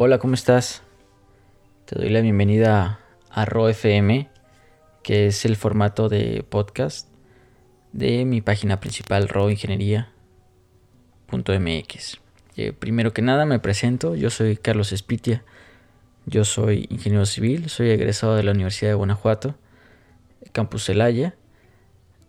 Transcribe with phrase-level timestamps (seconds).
[0.00, 0.84] Hola, ¿cómo estás?
[1.84, 3.00] Te doy la bienvenida
[3.30, 4.30] a RoFM,
[5.02, 7.08] que es el formato de podcast
[7.92, 12.20] de mi página principal roingeniería.mx.
[12.56, 15.42] Eh, primero que nada me presento, yo soy Carlos Espitia,
[16.26, 19.56] yo soy ingeniero civil, soy egresado de la Universidad de Guanajuato,
[20.52, 21.34] Campus Celaya,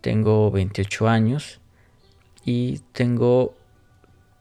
[0.00, 1.60] tengo 28 años
[2.44, 3.54] y tengo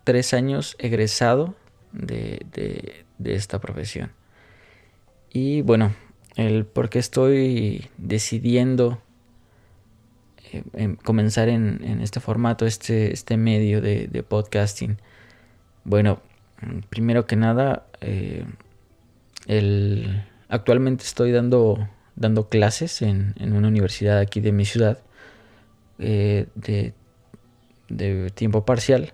[0.06, 1.54] 3 años egresado
[1.92, 4.12] de, de esta profesión.
[5.32, 5.94] Y bueno,
[6.36, 9.02] el por qué estoy decidiendo
[10.52, 14.98] eh, comenzar en, este formato, este, este medio de, podcasting.
[15.84, 16.22] Bueno,
[16.90, 18.46] primero que nada, eh,
[19.48, 25.00] el, actualmente estoy dando, dando clases en, una universidad aquí de mi ciudad
[26.00, 26.94] eh, de,
[27.90, 29.14] de, tiempo parcial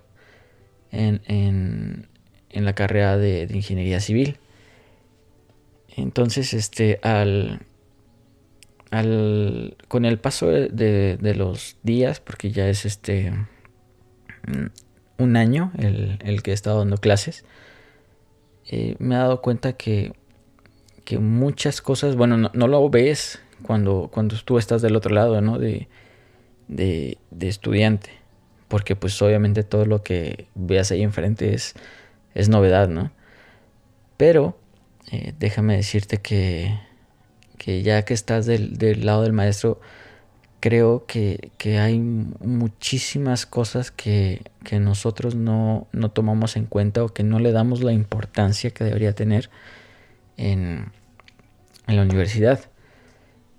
[0.90, 2.08] en,
[2.56, 4.38] en la carrera de, ingeniería civil.
[5.96, 7.60] Entonces, este, al,
[8.90, 13.32] al, con el paso de, los días, porque ya es este
[15.18, 17.44] un año el, el que he estado dando clases,
[18.68, 20.12] eh, me he dado cuenta que,
[21.04, 25.40] que muchas cosas, bueno, no, no, lo ves cuando, cuando tú estás del otro lado,
[25.40, 25.58] ¿no?
[25.58, 25.88] De,
[26.68, 28.10] de, de, estudiante,
[28.68, 31.74] porque pues obviamente todo lo que veas ahí enfrente es,
[32.36, 33.10] es novedad, ¿no?
[34.16, 34.58] Pero
[35.10, 36.78] eh, déjame decirte que,
[37.58, 39.80] que ya que estás del, lado del maestro,
[40.60, 44.42] creo que, hay muchísimas cosas que,
[44.78, 49.50] nosotros no, tomamos en cuenta o que no le damos la importancia que debería tener
[50.36, 50.92] en,
[51.86, 52.60] la universidad.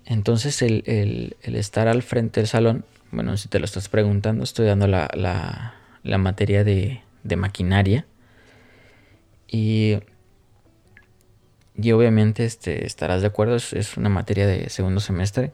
[0.04, 4.86] Entonces el, estar al frente del salón, bueno, si te lo estás preguntando, estoy dando
[4.86, 5.10] la,
[6.04, 8.06] la, materia de, de maquinaria.
[9.48, 9.98] Y
[11.80, 15.52] y obviamente este, estarás de acuerdo, es, una materia de segundo semestre.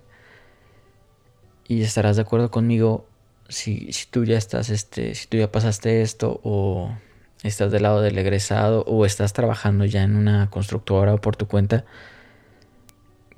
[1.68, 3.06] Y estarás de acuerdo conmigo
[3.48, 6.96] si, si tú ya estás, este, si tú ya pasaste esto o
[7.42, 11.46] estás del lado del egresado o estás trabajando ya en una constructora o por tu
[11.46, 11.84] cuenta,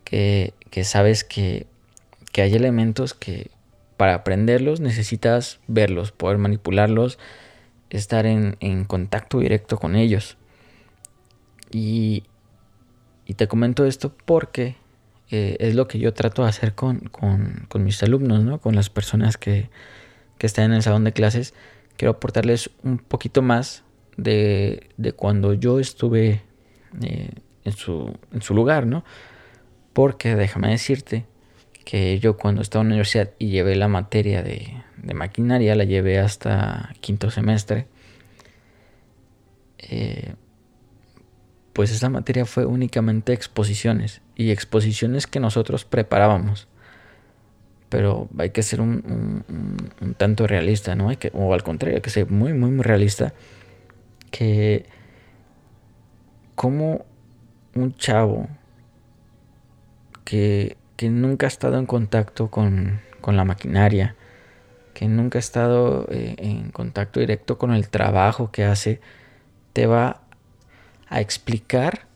[0.04, 1.66] que, que sabes que,
[2.31, 3.50] que hay elementos que
[3.97, 7.19] para aprenderlos necesitas verlos, poder manipularlos,
[7.91, 10.36] estar en, en contacto directo con ellos.
[11.71, 12.25] Y,
[13.37, 14.77] te comento esto porque
[15.31, 18.60] eh, es lo que yo trato de hacer con, con, mis alumnos, ¿no?
[18.60, 19.69] con las personas que,
[20.38, 21.53] que, están en el salón de clases.
[21.97, 23.82] Quiero aportarles un poquito más
[24.16, 26.43] de, de cuando yo estuve
[27.03, 27.31] eh,
[27.65, 29.05] en, su, en su lugar, ¿no?
[29.93, 31.26] Porque déjame decirte
[31.84, 35.84] que yo cuando estaba en la universidad y llevé la materia de, de maquinaria, la
[35.84, 37.87] llevé hasta quinto semestre.
[39.78, 40.34] Eh,
[41.76, 46.69] pues esa materia fue únicamente exposiciones y exposiciones que nosotros preparábamos.
[47.91, 49.44] Pero hay que ser un,
[50.16, 51.10] tanto realista, ¿no?
[51.10, 53.34] Hay que, o al contrario, hay que ser muy, muy, muy realista.
[54.31, 54.87] Que
[56.54, 57.04] como
[57.75, 58.48] un chavo
[60.25, 64.16] que, que, nunca ha estado en contacto con, con la maquinaria,
[64.94, 69.03] que nunca ha estado eh, en contacto directo con el trabajo que hace,
[69.75, 70.22] te va
[71.09, 72.06] a explicar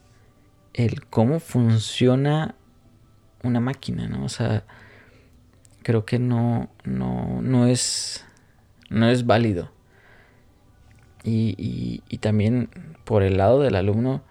[0.75, 2.55] el cómo funciona
[3.43, 4.25] una máquina, ¿no?
[4.25, 4.65] O sea,
[5.83, 8.25] creo que no, no, no es,
[8.89, 9.73] no es válido.
[11.23, 12.71] Y, y, también
[13.05, 14.23] por el lado del alumno,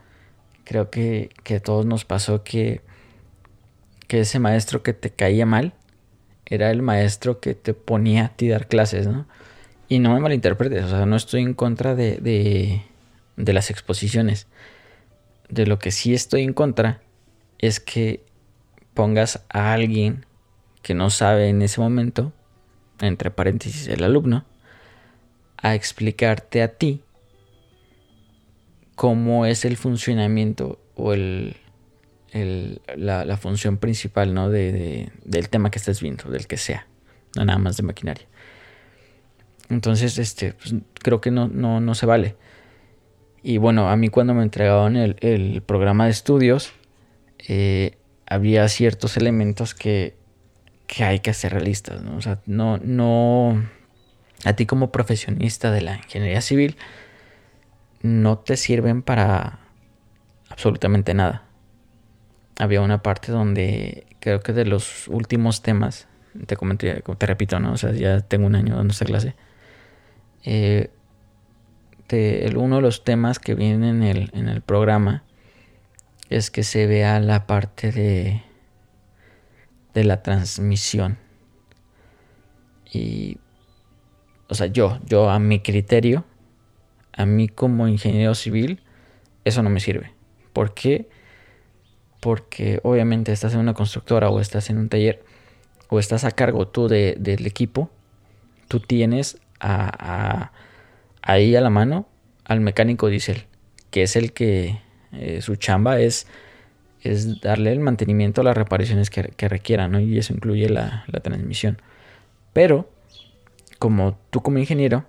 [0.63, 2.81] creo que, que todos nos pasó que,
[4.07, 5.73] que ese maestro que te caía mal
[6.47, 9.27] era el maestro que te ponía a ti dar clases, ¿no?
[9.87, 12.88] Y no me malinterpretes, o sea, no estoy en contra de
[13.45, 14.47] las exposiciones.
[15.49, 17.01] De lo que sí estoy en contra
[17.57, 18.23] es que
[18.93, 20.25] pongas a alguien
[20.81, 22.33] que no sabe en ese momento,
[22.99, 24.45] entre paréntesis el alumno,
[25.57, 27.01] a explicarte a ti
[28.95, 31.55] cómo es el funcionamiento o el,
[32.95, 34.49] la, función principal ¿no?
[34.49, 36.87] De, del tema que estés viendo, del que sea,
[37.35, 38.25] no nada más de maquinaria.
[39.69, 42.35] Entonces, este, pues, creo que no, no, no se vale.
[43.41, 46.73] Y bueno, a mí cuando me entregaban el, programa de estudios,
[47.47, 50.15] eh, había ciertos elementos que,
[50.87, 52.17] que hay que hacer realistas, ¿no?
[52.17, 53.63] O sea, no, no,
[54.43, 56.77] a ti como profesionista de la ingeniería civil,
[58.01, 59.59] no te sirven para
[60.49, 61.43] absolutamente nada.
[62.57, 66.07] Había una parte donde creo que de los últimos temas,
[66.45, 67.73] te comenté, te repito, ¿no?
[67.73, 69.35] O sea, ya tengo un año dando esta clase.
[70.43, 70.89] Eh,
[72.13, 75.23] el, uno de los temas que viene en el, en el programa
[76.29, 78.43] es que se vea la parte de,
[79.93, 81.17] de la transmisión.
[82.91, 83.37] Y,
[84.47, 86.25] o sea, yo, yo a mi criterio,
[87.13, 88.81] a mí como ingeniero civil,
[89.45, 90.13] eso no me sirve.
[90.53, 91.09] ¿Por qué?
[92.19, 95.23] Porque obviamente estás en una constructora o estás en un taller
[95.89, 97.89] o estás a cargo tú del equipo,
[98.67, 100.51] tú tienes a,
[101.29, 102.07] ahí a la mano
[102.43, 103.45] al mecánico diésel,
[103.91, 104.79] que es el que
[105.11, 106.25] eh, su chamba es,
[107.01, 109.99] es darle el mantenimiento a las reparaciones que, requieran, ¿no?
[109.99, 111.79] y eso incluye la, la transmisión.
[112.51, 112.89] Pero,
[113.77, 115.05] como tú como ingeniero,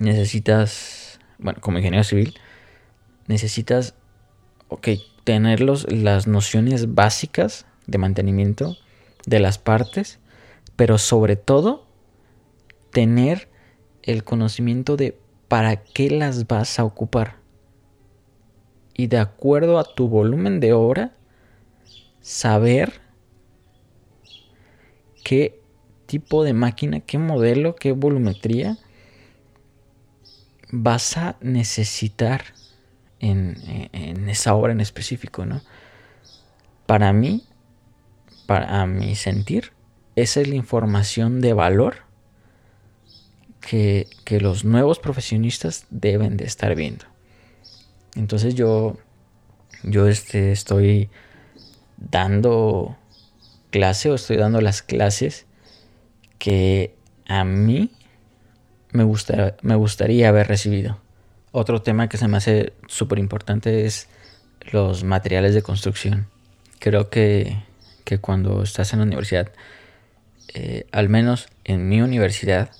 [0.00, 2.34] necesitas, bueno, como ingeniero civil,
[3.28, 3.94] necesitas,
[4.66, 4.88] ok,
[5.22, 8.76] tener las nociones básicas de mantenimiento
[9.26, 10.18] de las partes,
[10.74, 11.86] pero sobre todo
[12.90, 13.48] tener
[14.02, 15.19] el conocimiento de
[15.50, 17.38] para qué las vas a ocupar.
[18.94, 21.12] Y de acuerdo a tu volumen de obra,
[22.20, 23.00] saber
[25.24, 25.60] qué
[26.06, 28.78] tipo de máquina, qué modelo, qué volumetría
[30.70, 32.44] vas a necesitar
[33.18, 33.56] en,
[34.28, 35.62] esa obra en específico, ¿no?
[36.86, 37.44] Para mí,
[38.46, 39.72] para mi sentir,
[40.14, 42.08] esa es la información de valor
[43.60, 44.08] que,
[44.40, 47.04] los nuevos profesionistas deben de estar viendo.
[48.14, 48.96] Entonces yo,
[49.82, 51.10] yo este, estoy
[51.96, 52.96] dando
[53.70, 55.46] clase o estoy dando las clases
[56.38, 56.94] que
[57.26, 57.90] a mí
[58.92, 59.04] me,
[59.62, 60.98] me gustaría haber recibido.
[61.52, 64.08] Otro tema que se me hace súper importante es
[64.72, 66.28] los materiales de construcción.
[66.78, 67.62] Creo que,
[68.04, 69.52] que cuando estás en la universidad,
[70.54, 72.70] eh, al menos en mi universidad,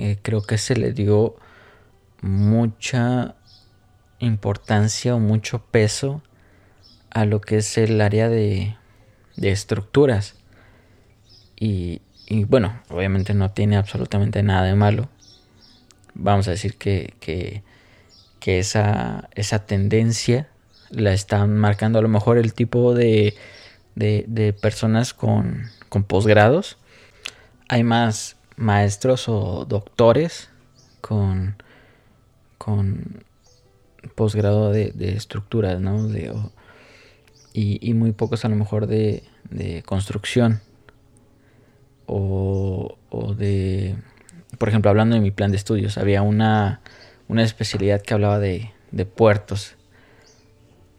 [0.00, 1.36] eh, creo que se le dio
[2.22, 3.34] mucha
[4.18, 6.22] importancia o mucho peso
[7.10, 8.78] a lo que es el área de,
[9.36, 10.36] de estructuras.
[11.54, 12.00] Y,
[12.46, 15.10] bueno, obviamente no tiene absolutamente nada de malo.
[16.14, 17.62] Vamos a decir que, que,
[18.38, 20.48] que esa, esa tendencia
[20.88, 23.34] la están marcando a lo mejor el tipo de,
[23.96, 26.78] de, de personas con, con posgrados.
[27.68, 30.50] Hay más maestros o doctores
[31.00, 31.56] con,
[32.58, 33.24] con
[34.14, 36.06] posgrado de, de estructuras, ¿no?
[36.06, 36.32] De,
[37.52, 40.60] y, muy pocos a lo mejor de, de construcción
[42.06, 43.96] o, o, de,
[44.58, 46.80] por ejemplo, hablando de mi plan de estudios, había una,
[47.28, 49.76] una especialidad que hablaba de, de puertos.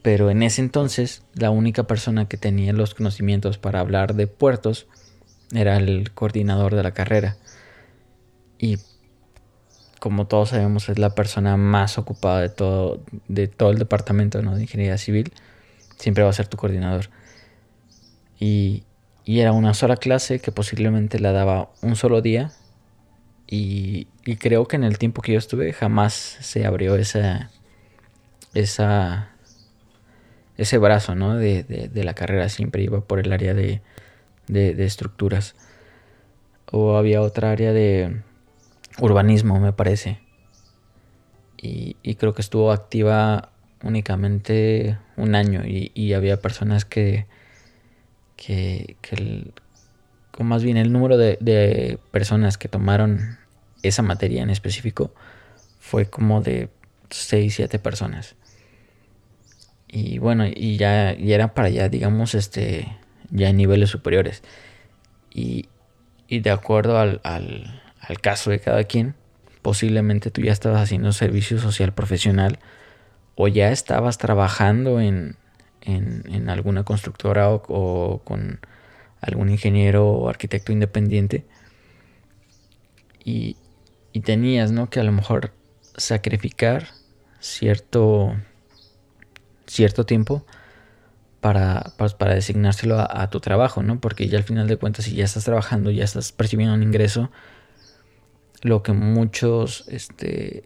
[0.01, 4.87] Pero en ese entonces la única persona que tenía los conocimientos para hablar de puertos
[5.53, 7.37] era el coordinador de la carrera.
[8.61, 8.77] Y
[9.99, 14.61] como todos sabemos es la persona más ocupada de todo, de todo el departamento de
[14.61, 15.33] ingeniería civil.
[15.97, 17.09] Siempre va a ser tu coordinador.
[18.39, 18.83] Y,
[19.25, 22.51] y, era una sola clase que posiblemente la daba un solo día.
[23.47, 24.05] Y,
[24.39, 27.49] creo que en el tiempo que yo estuve jamás se abrió esa,
[28.53, 29.31] esa,
[30.57, 31.35] ese brazo ¿no?
[31.35, 32.47] de, de, de la carrera.
[32.49, 33.81] Siempre iba por el área de,
[34.47, 35.55] de estructuras.
[36.71, 38.21] O había otra área de,
[38.99, 40.19] urbanismo, me parece.
[41.57, 43.51] Y, creo que estuvo activa
[43.83, 47.27] únicamente un año y, había personas que,
[48.35, 48.95] que,
[50.37, 53.37] o más bien el número de, personas que tomaron
[53.83, 55.13] esa materia en específico
[55.79, 56.69] fue como de
[57.09, 58.35] 6, 7 personas.
[59.87, 62.97] Y bueno, y ya y era para allá, digamos, este,
[63.29, 64.41] ya en niveles superiores.
[65.31, 65.67] Y,
[66.27, 67.80] y de acuerdo al
[68.19, 69.15] caso de cada quien,
[69.61, 72.59] posiblemente tú ya estabas haciendo servicio social profesional
[73.35, 75.37] o ya estabas trabajando en,
[75.81, 78.59] en, alguna constructora o, con
[79.21, 81.45] algún ingeniero o arquitecto independiente
[83.23, 83.55] y,
[84.13, 84.89] y tenías ¿no?
[84.89, 85.53] que a lo mejor
[85.95, 86.87] sacrificar
[87.39, 88.35] cierto,
[89.67, 90.45] cierto tiempo
[91.39, 93.99] para, para, para designárselo a, a, tu trabajo, ¿no?
[93.99, 97.31] Porque ya al final de cuentas, si ya estás trabajando, ya estás percibiendo un ingreso,
[98.61, 100.63] lo que muchos este,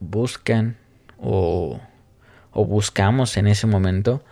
[0.00, 0.76] buscan
[1.18, 1.80] o,
[2.52, 4.22] o, buscamos en ese momento,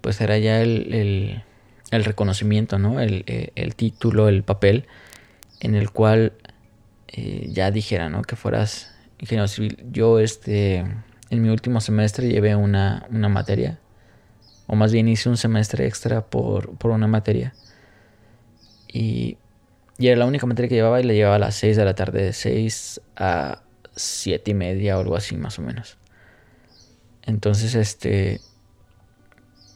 [0.00, 1.42] pues era ya el,
[1.90, 3.00] el, reconocimiento, ¿no?
[3.00, 4.86] El, el, título, el papel
[5.60, 6.32] en el cual
[7.08, 8.22] eh, ya dijera, ¿no?
[8.22, 9.84] Que fueras ingeniero civil.
[9.92, 10.84] Yo, este,
[11.30, 13.78] en mi último semestre llevé una, una materia,
[14.66, 17.54] o más bien hice un semestre extra por, por una materia.
[18.92, 19.36] Y
[19.98, 21.94] y era la única materia que llevaba y la llevaba a las 6 de la
[21.94, 23.62] tarde, de 6 a
[23.96, 25.98] siete y media o algo así más o menos.
[27.22, 28.40] Entonces, este...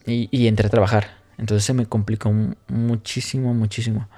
[0.07, 1.19] Y, y entré a trabajar.
[1.37, 2.33] Entonces se me complicó
[2.69, 4.09] muchísimo, muchísimo.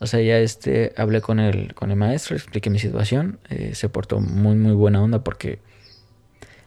[0.00, 3.38] O sea, ya este, hablé con el, con el maestro, expliqué mi situación.
[3.48, 5.60] Eh, se portó muy, muy buena onda porque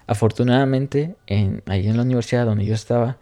[0.07, 3.17] afortunadamente en, ahí en la universidad donde yo estaba,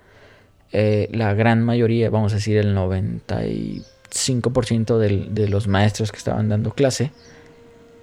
[0.71, 2.73] eh, la gran mayoría, vamos a decir el
[4.09, 7.11] 95% de los maestros que estaban dando clase,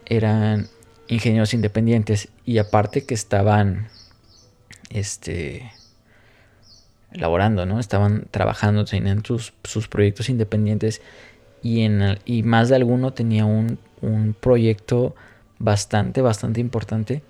[0.07, 0.69] eran
[1.09, 3.89] ingenieros independientes y aparte que estaban
[4.91, 5.71] este
[7.13, 7.81] laborando, ¿no?
[7.81, 11.01] Estaban trabajando, tenían sus, sus proyectos independientes
[11.63, 15.15] y, en, y más de alguno tenía un, un proyecto
[15.59, 17.23] bastante, bastante importante.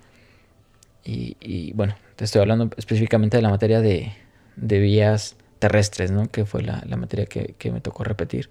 [1.03, 4.11] Y, y, bueno, te estoy hablando específicamente de la materia de,
[4.57, 6.29] de vías terrestres, ¿no?
[6.29, 8.49] Que fue la, la materia que, que, me tocó repetir.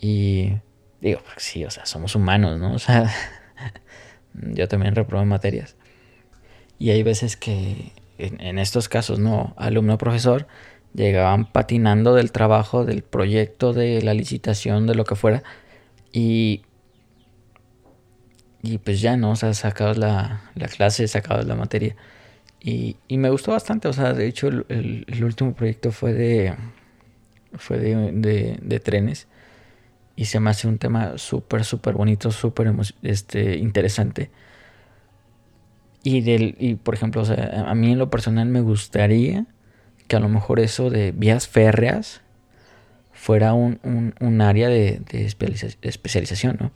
[0.00, 0.54] Y
[1.00, 2.74] digo, sí, o sea, somos humanos, ¿no?
[2.74, 3.10] O sea,
[4.34, 5.76] yo también reprobé materias.
[6.78, 9.54] Y hay veces que en, estos casos, ¿no?
[9.56, 10.46] Alumno-profesor
[10.94, 15.42] llegaban patinando del trabajo, del proyecto, de la licitación, de lo que fuera.
[16.12, 16.62] Y,
[18.62, 19.32] y pues ya, ¿no?
[19.32, 21.96] O sea, sacabas la, la clase, sacabas la materia.
[22.60, 26.54] Y, y, me gustó bastante, o sea, de hecho el, último proyecto fue de,
[27.54, 29.28] fue de, trenes.
[30.20, 32.70] Y se me hace un tema súper, súper bonito, súper
[33.02, 34.30] este, interesante.
[36.02, 39.46] Y, del, y por ejemplo, a mí en lo personal me gustaría
[40.08, 42.20] que a lo mejor eso de vías férreas
[43.14, 43.80] fuera un,
[44.20, 45.00] un, área de,
[45.80, 46.70] especialización.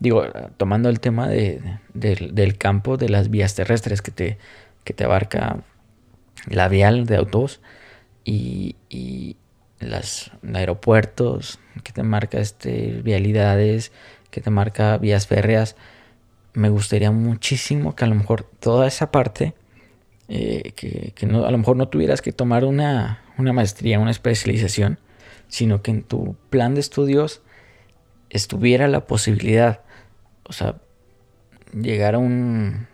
[0.00, 0.24] Digo,
[0.56, 1.60] tomando el tema de,
[1.92, 4.38] de, del campo de las vías terrestres que te,
[4.82, 5.62] que te abarca
[6.48, 7.60] la vial de autos
[8.24, 9.36] y, y
[9.80, 13.92] los aeropuertos, que te marca este, vialidades,
[14.30, 15.76] que te marca vías férreas,
[16.54, 19.54] me gustaría muchísimo que a lo mejor toda esa parte
[20.28, 24.10] eh, que, que no, a lo mejor no tuvieras que tomar una, una maestría, una
[24.10, 24.98] especialización,
[25.48, 27.42] sino que en tu plan de estudios
[28.30, 29.82] estuviera la posibilidad,
[30.44, 30.76] o sea,
[31.72, 32.88] llegar a un,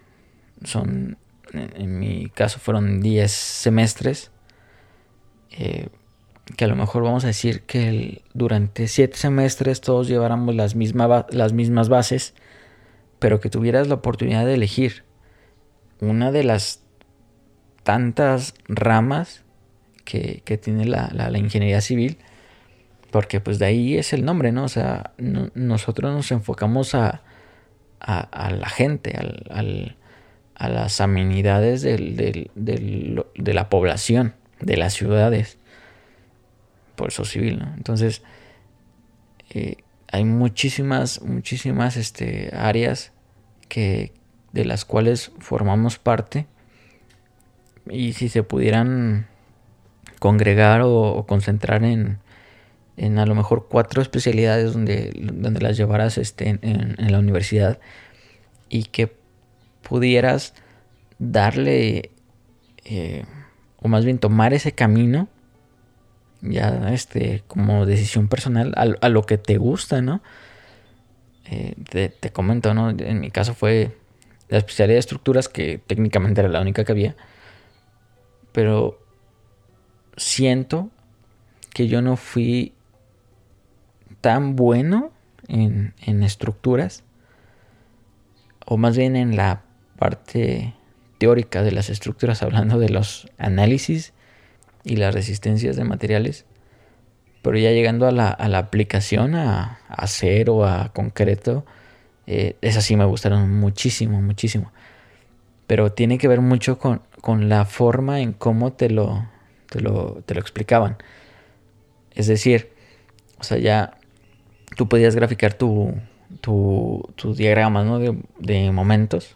[0.65, 1.17] son,
[1.53, 4.31] en mi caso fueron 10 semestres,
[5.53, 5.89] eh,
[6.57, 11.27] que a lo mejor vamos a decir que durante 7 semestres todos lleváramos las, misma,
[11.31, 12.35] las mismas bases,
[13.19, 15.05] pero que tuvieras la oportunidad de elegir
[16.01, 16.83] una de las
[17.85, 19.45] tantas ramas
[20.05, 22.19] que, que tiene la, la, ingeniería civil,
[23.11, 24.65] porque pues de ahí es el nombre, ¿no?
[24.65, 27.23] O sea, no, nosotros nos enfocamos a,
[28.01, 29.97] a, la gente, al,
[30.55, 35.59] a las amenidades del, del, de la población, de las ciudades,
[37.09, 37.63] eso civil.
[37.77, 38.23] Entonces,
[39.51, 39.77] eh,
[40.09, 43.13] hay muchísimas, muchísimas este, áreas
[43.69, 44.13] que,
[44.53, 46.47] de las cuales formamos parte
[47.91, 49.27] y si se pudieran
[50.19, 52.19] congregar o, concentrar en,
[52.97, 57.81] en, a lo mejor cuatro especialidades donde, donde las llevaras este, en, en, la universidad
[58.69, 59.17] y que
[59.83, 60.55] pudieras
[61.19, 62.11] darle
[62.85, 63.25] eh,
[63.81, 65.29] o más bien tomar ese camino
[66.43, 70.23] ya este como decisión personal a, lo que te gusta no
[71.45, 73.97] eh, te, te, comento no en mi caso fue
[74.49, 77.17] la especialidad de estructuras que técnicamente era la única que había
[78.53, 78.99] pero
[80.17, 80.91] siento
[81.73, 82.75] que yo no fui
[84.21, 85.11] tan bueno
[85.49, 87.03] en, en, estructuras,
[88.65, 89.63] o más bien en la
[89.99, 90.75] parte
[91.19, 94.13] teórica de las estructuras, hablando de los análisis
[94.85, 96.45] y las resistencias de materiales,
[97.43, 101.65] pero ya llegando a la, a la aplicación, a, acero, a concreto,
[102.27, 104.73] eh, esas sí me gustaron muchísimo, muchísimo.
[105.67, 109.29] Pero tiene que ver mucho con, con la forma en cómo te lo,
[109.69, 110.97] te lo, te lo explicaban.
[112.15, 112.73] Es decir,
[113.39, 113.99] o sea, ya
[114.77, 115.95] tú podías graficar tu,
[116.41, 117.99] tu, tu diagrama ¿no?
[117.99, 119.35] de, de, momentos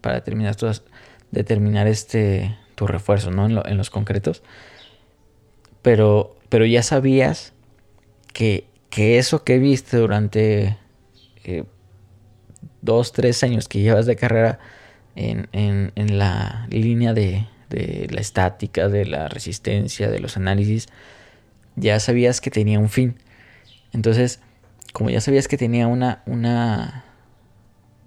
[0.00, 0.56] para determinar,
[1.30, 3.46] determinar este, tu refuerzo ¿no?
[3.46, 4.42] en, lo, en, los concretos.
[5.82, 7.52] Pero, pero ya sabías
[8.32, 10.78] que, que eso que viste durante
[11.44, 11.64] eh,
[12.82, 14.58] dos, tres años que llevas de carrera
[15.16, 20.88] en, en, en la línea de, de, la estática, de la resistencia, de los análisis,
[21.76, 23.16] ya sabías que tenía un fin.
[23.92, 24.40] Entonces,
[24.92, 27.04] como ya sabías que tenía una, una,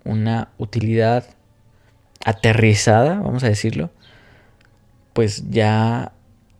[0.03, 1.25] una utilidad
[2.23, 3.91] aterrizada, vamos a decirlo,
[5.17, 6.11] pues ya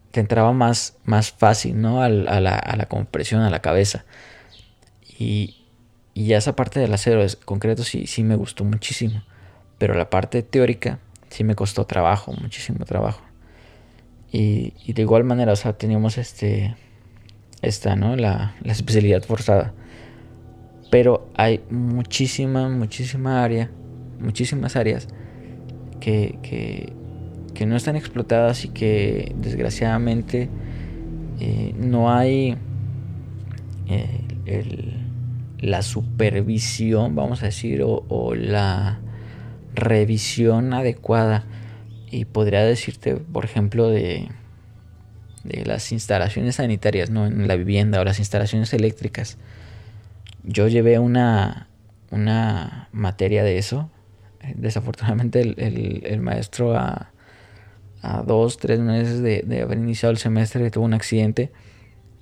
[0.09, 2.01] te entraba más, más fácil, ¿no?
[2.01, 4.03] A, la, a la compresión, a la cabeza.
[5.19, 5.67] Y,
[6.15, 9.21] y ya esa parte del acero es concreto sí, sí me gustó muchísimo.
[9.77, 10.97] Pero la parte teórica
[11.29, 13.21] sí me costó trabajo, muchísimo trabajo.
[14.31, 16.75] Y, de igual manera, o sea, teníamos este,
[17.61, 18.15] esta, ¿no?
[18.15, 19.71] La, especialidad forzada.
[20.89, 23.69] Pero hay muchísima, muchísima área,
[24.19, 25.07] muchísimas áreas
[25.99, 26.91] que, que,
[27.57, 30.49] que no están explotadas y que desgraciadamente
[31.39, 32.55] eh, no hay
[33.87, 34.93] eh,
[35.59, 38.99] la supervisión, vamos a decir, o la
[39.73, 41.45] revisión adecuada
[42.11, 44.29] y podría decirte, por ejemplo, de,
[45.43, 47.25] de las instalaciones sanitarias, ¿no?
[47.25, 49.37] En la vivienda o las instalaciones eléctricas.
[50.43, 51.69] Yo llevé una,
[52.11, 53.89] una materia de eso.
[54.55, 57.11] Desafortunadamente el, maestro a,
[58.01, 61.51] a, dos, tres meses de, de, haber iniciado el semestre tuvo un accidente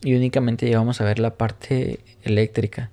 [0.04, 2.92] y únicamente llevamos a ver la parte eléctrica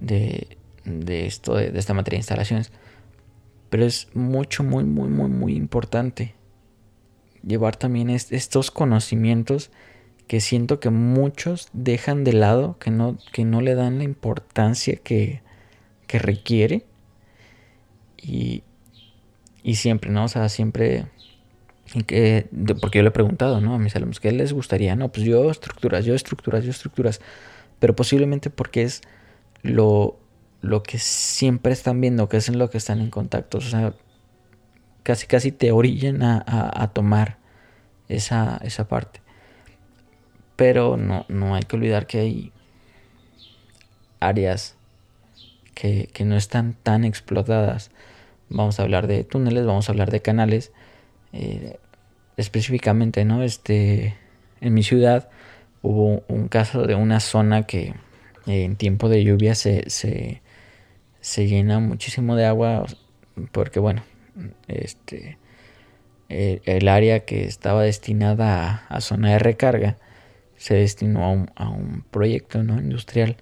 [0.00, 2.72] de, de esto, de esta materia de instalaciones.
[3.70, 6.34] Pero es mucho, muy, muy, muy, muy importante
[7.46, 9.70] llevar también estos conocimientos
[10.26, 14.96] que siento que muchos dejan de lado, que no, que no le dan la importancia
[14.96, 15.42] que,
[16.06, 16.86] que requiere.
[18.16, 18.62] Y,
[19.62, 20.24] y siempre, ¿no?
[20.24, 21.06] O sea, siempre
[22.02, 22.48] que,
[22.80, 23.74] porque yo le he preguntado, ¿no?
[23.74, 24.96] A mis alumnos, ¿qué les gustaría?
[24.96, 27.20] No, pues yo estructuras, yo estructuras, yo estructuras.
[27.78, 29.02] Pero posiblemente porque es
[29.62, 30.18] lo,
[30.60, 33.58] lo que siempre están viendo, que es en lo que están en contacto.
[33.58, 33.94] O sea,
[35.02, 37.38] casi casi te orillan a, tomar
[38.08, 39.20] esa, esa, parte.
[40.56, 42.52] Pero no, no hay que olvidar que hay
[44.20, 44.76] áreas
[45.74, 47.90] que, no están tan explotadas.
[48.48, 50.72] Vamos a hablar de túneles, vamos a hablar de canales.
[51.32, 51.78] Eh,
[52.36, 53.42] específicamente, ¿no?
[53.42, 54.14] Este,
[54.60, 55.28] en mi ciudad
[55.82, 57.94] hubo un caso de una zona que
[58.46, 60.42] en tiempo de lluvia se, se,
[61.20, 62.86] se llena muchísimo de agua
[63.52, 64.02] porque bueno,
[64.68, 65.38] este
[66.28, 69.96] el, área que estaba destinada a, zona de recarga
[70.56, 72.78] se destinó a un, a un proyecto ¿no?
[72.78, 73.36] industrial.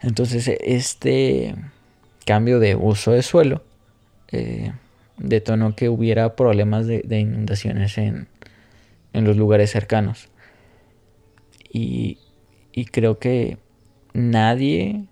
[0.00, 1.54] Entonces este
[2.24, 3.62] cambio de uso de suelo
[4.32, 4.72] eh,
[5.20, 8.26] detonó que hubiera problemas de, inundaciones en,
[9.12, 10.28] en, los lugares cercanos.
[11.72, 12.18] Y,
[12.72, 13.58] y creo que
[14.12, 15.04] nadie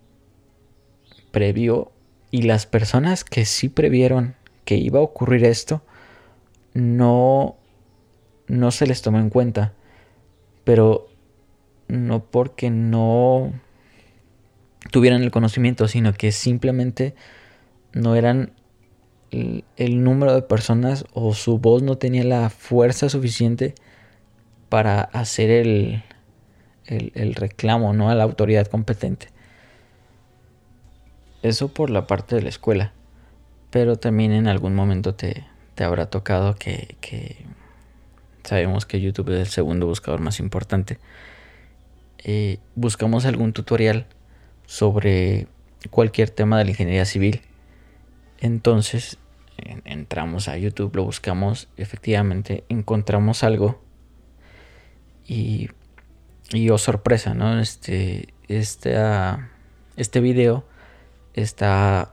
[1.31, 1.93] previó
[2.31, 5.83] y las personas que sí previeron que iba a ocurrir esto
[6.75, 7.57] no
[8.49, 9.73] no se les tomó en cuenta
[10.65, 11.09] pero
[11.87, 13.53] no porque no
[14.91, 17.15] tuvieran el conocimiento sino que simplemente
[17.93, 18.53] no eran
[19.31, 23.75] el, número de personas o su voz no tenía la fuerza suficiente
[24.69, 26.03] para hacer el,
[26.87, 28.11] el, reclamo ¿no?
[28.11, 29.29] a la autoridad competente
[31.43, 32.93] eso por la parte de la escuela.
[33.71, 37.45] Pero también en algún momento te, te habrá tocado que, que,
[38.45, 40.99] sabemos que YouTube es el segundo buscador más importante.
[42.25, 44.07] Eh, buscamos algún tutorial
[44.67, 45.47] sobre
[45.91, 47.43] cualquier tema de la ingeniería civil.
[48.41, 49.19] Entonces
[49.85, 53.83] entramos a YouTube, lo buscamos, efectivamente encontramos algo
[55.27, 55.69] y,
[56.53, 57.61] y oh sorpresa, ¿no?
[57.61, 58.97] Este, este,
[59.97, 60.65] este video
[61.35, 62.13] está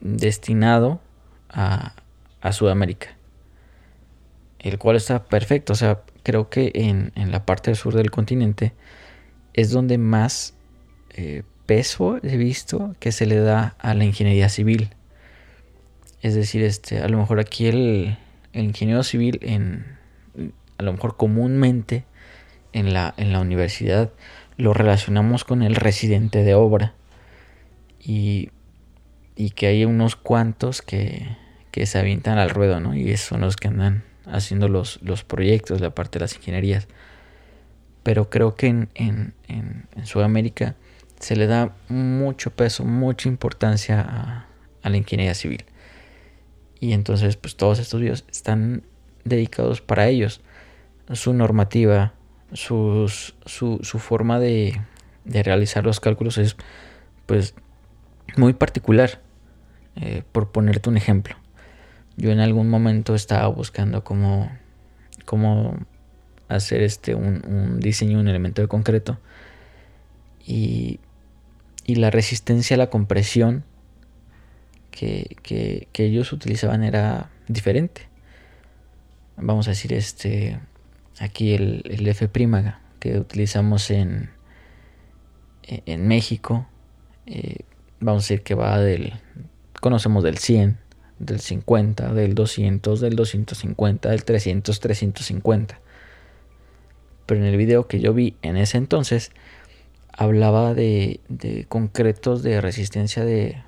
[0.00, 1.00] destinado
[1.48, 1.94] a,
[2.52, 3.08] Sudamérica.
[4.58, 5.72] El cual está perfecto.
[5.72, 8.72] O sea, creo que en, la parte sur del continente
[9.52, 10.54] es donde más
[11.10, 14.90] eh, peso he visto que se le da a la ingeniería civil.
[16.22, 18.18] Es decir, este, a lo mejor aquí el,
[18.52, 19.98] ingeniero civil en
[20.76, 22.04] a lo mejor comúnmente
[22.72, 24.10] en la, en la universidad
[24.56, 26.94] lo relacionamos con el residente de obra
[27.98, 28.50] y,
[29.36, 31.36] y que hay unos cuantos que,
[31.70, 32.94] que, se avientan al ruedo, ¿no?
[32.94, 36.88] Y son los que andan haciendo los, los proyectos, la parte de las ingenierías.
[38.02, 40.76] Pero creo que en, en, en, Sudamérica
[41.18, 44.46] se le da mucho peso, mucha importancia a,
[44.82, 45.64] a, la ingeniería civil.
[46.80, 48.82] Y entonces, pues todos estos videos están
[49.24, 50.40] dedicados para ellos.
[51.12, 52.14] Su normativa,
[52.52, 53.12] su,
[53.46, 54.80] su forma de,
[55.24, 56.56] de realizar los cálculos es,
[57.26, 57.54] pues,
[58.36, 59.20] muy particular.
[59.96, 61.36] Eh, por ponerte un ejemplo.
[62.16, 64.50] Yo en algún momento estaba buscando cómo,
[65.24, 65.76] cómo
[66.48, 69.18] hacer este, un, diseño, un elemento de concreto.
[70.46, 71.00] Y,
[71.84, 73.64] y la resistencia a la compresión
[74.90, 78.08] que, que, ellos utilizaban era diferente.
[79.36, 80.60] Vamos a decir, este
[81.18, 82.28] aquí el, el F'
[82.98, 84.30] que utilizamos en,
[85.62, 86.66] en México
[87.26, 87.60] eh,
[88.00, 89.12] vamos a decir que va del,
[89.80, 90.78] conocemos del 100,
[91.18, 95.80] del 50, del 200, del 250, del 300, 350.
[97.26, 99.30] Pero en el video que yo vi en ese entonces,
[100.12, 103.62] hablaba de, de concretos de resistencia de,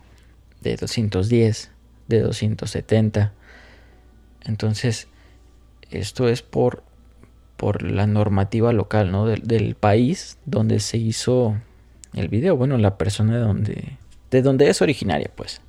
[0.62, 1.70] de 210,
[2.08, 3.32] de 270.
[4.44, 5.08] Entonces,
[5.90, 6.82] esto es por,
[7.56, 9.26] por la normativa local, ¿no?
[9.26, 11.56] Del, país donde se hizo
[12.14, 12.56] el video.
[12.56, 13.98] Bueno, la persona de donde,
[14.30, 15.60] de donde es originaria, pues.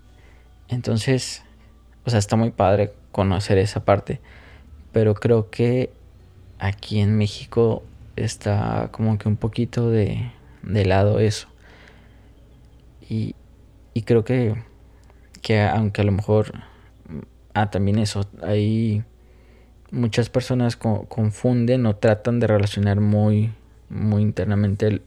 [0.69, 1.43] Entonces,
[2.05, 4.21] o sea, está muy padre conocer esa parte.
[4.91, 5.91] Pero creo que
[6.59, 7.83] aquí en México
[8.15, 11.47] está como que un poquito de, de lado eso.
[13.09, 13.35] Y,
[13.93, 14.55] y creo que,
[15.43, 16.53] que aunque a lo mejor...
[17.53, 18.27] Ah, también eso.
[18.41, 19.03] Hay
[19.91, 23.51] muchas personas confunden o tratan de relacionar muy,
[23.89, 25.01] muy internamente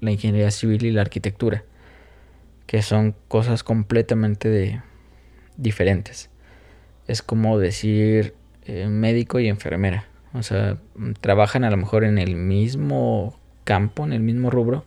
[0.00, 1.62] la ingeniería civil y la arquitectura,
[2.66, 4.82] que son cosas completamente
[5.56, 6.30] diferentes.
[7.06, 10.06] Es como decir eh, médico y enfermera.
[10.34, 10.78] O sea,
[11.20, 14.84] trabajan a lo mejor en el mismo campo, en el mismo rubro,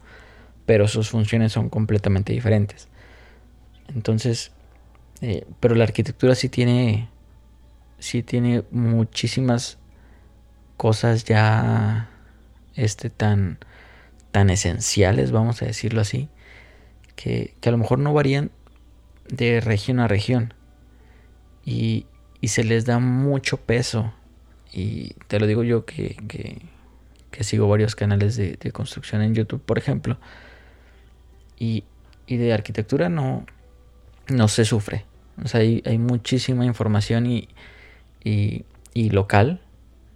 [0.66, 2.90] pero sus funciones son completamente diferentes.
[3.96, 4.52] Entonces,
[5.22, 7.10] eh, pero la arquitectura sí tiene
[8.00, 9.78] sí tiene muchísimas
[10.78, 12.10] cosas ya
[12.76, 13.60] este tan
[14.32, 16.30] tan esenciales, vamos a decirlo así,
[17.16, 18.50] que, que a lo mejor no varían
[19.28, 20.54] de región a región
[21.66, 22.06] y,
[22.40, 24.14] y, se les da mucho peso
[24.74, 26.62] y te lo digo yo que, que,
[27.30, 30.18] que sigo varios canales de, de, construcción en YouTube, por ejemplo,
[31.60, 31.84] y,
[32.26, 33.46] y de arquitectura no,
[34.28, 35.06] no se sufre.
[35.44, 37.50] O sea, hay, muchísima información y,
[38.24, 39.62] y, y local,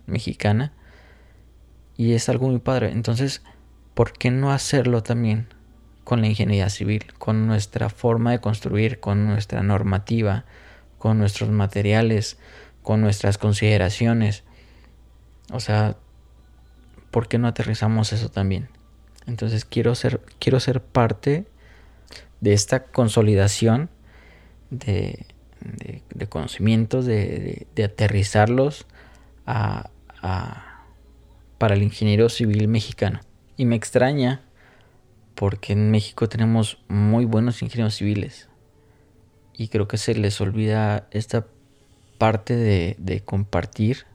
[0.08, 0.74] mexicana,
[1.98, 2.92] y es algo muy padre.
[2.92, 3.42] Entonces,
[3.94, 5.48] ¿por qué no hacerlo también
[6.04, 10.46] con la ingeniería civil, con nuestra forma de construir, con nuestra normativa,
[10.98, 12.38] con nuestros materiales,
[12.84, 14.44] con nuestras consideraciones?
[15.52, 15.96] O sea,
[17.12, 18.70] ¿por qué no aterrizamos eso también?
[19.26, 21.46] Entonces quiero ser, quiero ser parte
[22.42, 23.90] de esta consolidación
[24.80, 25.26] de,
[26.14, 28.86] de, conocimientos, de, aterrizarlos
[29.46, 29.90] a,
[31.58, 33.22] para el ingeniero civil mexicano.
[33.58, 34.42] Y me extraña
[35.36, 38.50] porque en México tenemos muy buenos ingenieros civiles.
[39.54, 41.48] Y creo que se les olvida esta
[42.18, 44.06] parte de, compartir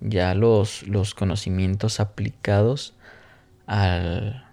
[0.00, 2.94] ya los, los, conocimientos aplicados
[3.66, 4.44] al,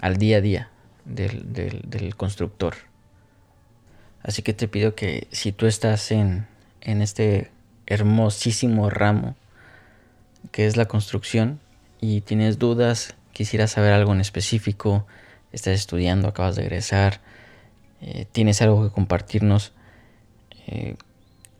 [0.00, 0.70] al día a día
[1.04, 2.87] del, del constructor.
[4.22, 6.46] Así que te pido que si tú estás en,
[6.80, 7.50] en este
[7.86, 9.36] hermosísimo ramo
[10.52, 11.60] que es la construcción
[12.00, 15.06] y tienes dudas, quisieras saber algo en específico,
[15.52, 17.20] estás estudiando, acabas de egresar,
[18.00, 19.72] eh, tienes algo que compartirnos,
[20.66, 20.96] eh,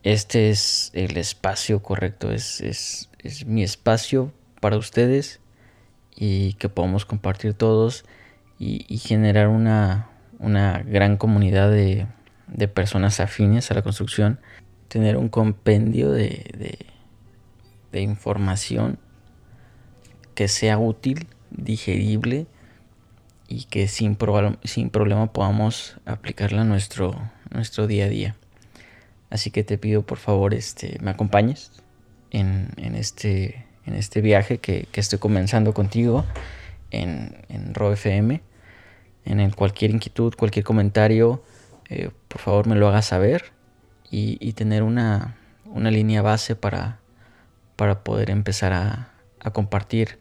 [0.03, 5.40] este es el espacio correcto, es, es, es mi espacio para ustedes
[6.14, 8.05] y que podamos compartir todos
[8.59, 12.07] y, y generar una, una gran comunidad de,
[12.49, 14.41] de personas afines a la construcción,
[14.89, 16.79] tener un compendio de,
[17.93, 18.99] de, información
[20.37, 22.47] que sea útil, digerible
[23.49, 24.17] y que sin,
[24.63, 28.37] sin problema podamos aplicarla a nuestro, nuestro día a día.
[29.31, 31.73] Así que te pido por favor este, me acompañes
[32.31, 36.25] en, en, este, en este viaje que, que estoy comenzando contigo
[36.93, 38.41] en, en RoFM,
[39.25, 41.43] en el cualquier inquietud, cualquier comentario,
[41.88, 43.53] eh, por favor me lo hagas saber
[44.11, 47.01] y, tener una, una, línea base para,
[47.77, 50.18] para poder empezar a, a, compartir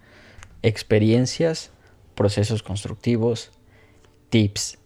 [0.62, 1.72] experiencias,
[2.16, 3.52] procesos constructivos,
[4.30, 4.78] tips,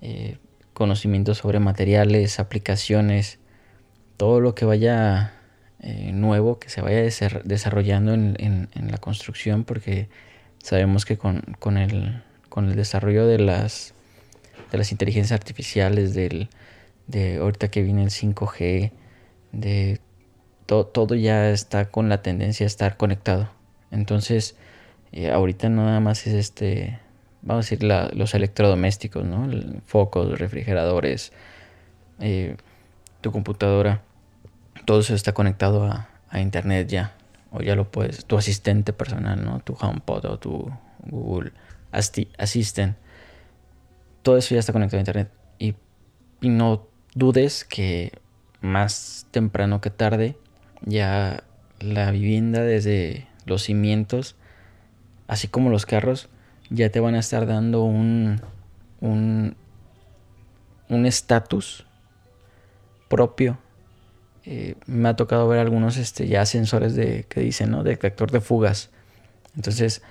[0.00, 0.38] eh,
[0.72, 3.38] conocimientos sobre materiales, aplicaciones,
[4.16, 5.34] todo lo que vaya
[5.80, 7.02] eh, nuevo, que se vaya
[7.44, 10.08] desarrollando en, en, en, la construcción, porque
[10.62, 13.93] sabemos que con, con, el, con el desarrollo de las
[14.70, 16.48] de las inteligencias artificiales, del,
[17.06, 18.92] de ahorita que viene el 5G,
[19.52, 20.00] de
[20.66, 23.50] to, todo ya está con la tendencia a estar conectado.
[23.90, 24.56] Entonces,
[25.12, 26.98] eh, ahorita no nada más es este,
[27.42, 29.48] vamos a decir, la, los electrodomésticos, ¿no?
[29.86, 31.32] Focos, refrigeradores,
[32.20, 32.56] eh,
[33.20, 34.02] tu computadora,
[34.84, 37.14] todo eso está conectado a, a, internet ya.
[37.52, 39.60] O ya lo puedes, tu asistente personal, ¿no?
[39.60, 40.70] Tu HomePod o tu
[41.06, 41.52] Google
[41.92, 42.96] Assistant
[44.24, 45.30] todo eso ya está conectado a internet.
[45.60, 45.76] Y,
[46.40, 48.12] no dudes que
[48.60, 50.36] más temprano que tarde
[50.84, 51.44] ya
[51.80, 54.36] la vivienda desde los cimientos,
[55.28, 56.28] así como los carros,
[56.68, 58.42] ya te van a estar dando un,
[59.00, 59.56] un
[60.88, 61.86] un estatus
[63.08, 63.58] propio.
[64.44, 67.82] Eh, me ha tocado ver algunos este, ya de, que dicen, ¿no?
[67.82, 68.90] Detector de fugas.
[69.56, 70.02] Entonces,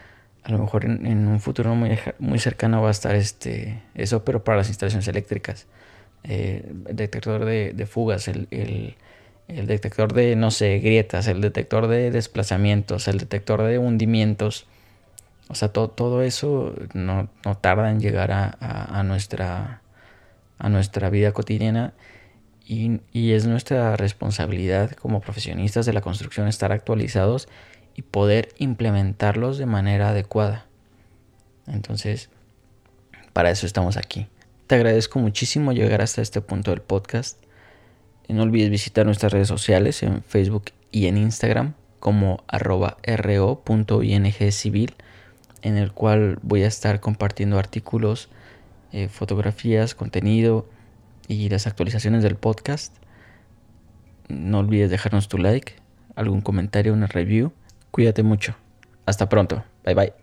[0.43, 4.58] a lo mejor en, un futuro muy, cercano va a estar este, eso, pero para
[4.58, 5.67] las instalaciones eléctricas.
[6.25, 13.08] Eh, detector de, fugas, el, el, detector de, no sé, grietas, el detector de desplazamientos,
[13.08, 14.65] el detector de hundimientos.
[15.47, 17.29] O sea, todo eso no,
[17.62, 19.82] tarda en llegar a, a, nuestra,
[20.60, 21.93] a nuestra vida cotidiana
[22.65, 27.49] y, y, es nuestra responsabilidad como profesionistas de la construcción estar actualizados
[27.95, 30.65] y poder implementarlos de manera adecuada.
[31.67, 32.29] Entonces,
[33.34, 34.27] para eso estamos aquí.
[34.67, 37.38] Te agradezco muchísimo llegar hasta este punto del podcast.
[38.27, 42.43] No olvides visitar nuestras redes sociales en Facebook y en Instagram como
[43.06, 43.06] ro.ingcivil
[45.62, 48.29] en el cual voy a estar compartiendo artículos,
[48.91, 50.67] eh, fotografías, contenido
[51.27, 52.93] y las actualizaciones del podcast.
[54.27, 55.75] No olvides dejarnos tu like,
[56.15, 57.53] algún comentario, una review
[57.93, 58.56] Cuídate mucho.
[59.06, 59.63] Hasta pronto.
[59.86, 60.22] Bye bye.